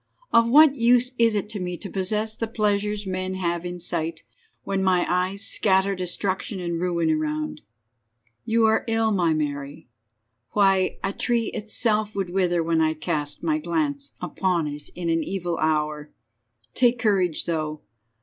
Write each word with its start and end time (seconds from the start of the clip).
"Of 0.33 0.49
what 0.49 0.73
use 0.75 1.11
is 1.19 1.35
it 1.35 1.47
to 1.49 1.59
me 1.59 1.77
to 1.77 1.87
possess 1.87 2.35
the 2.35 2.47
pleasures 2.47 3.05
men 3.05 3.35
have 3.35 3.63
in 3.67 3.79
sight, 3.79 4.23
when 4.63 4.83
my 4.83 5.05
eyes 5.07 5.45
scatter 5.45 5.93
destruction 5.95 6.59
and 6.59 6.81
ruin 6.81 7.11
around? 7.11 7.61
You 8.43 8.65
are 8.65 8.83
ill, 8.87 9.11
my 9.11 9.35
Mary. 9.35 9.89
Why, 10.53 10.97
a 11.03 11.13
tree 11.13 11.51
itself 11.53 12.15
would 12.15 12.31
wither 12.31 12.63
when 12.63 12.81
I 12.81 12.95
cast 12.95 13.43
my 13.43 13.59
glance 13.59 14.13
upon 14.19 14.65
it 14.65 14.89
in 14.95 15.07
an 15.11 15.23
evil 15.23 15.59
hour. 15.59 16.09
Take 16.73 16.97
courage, 16.97 17.45
though. 17.45 17.81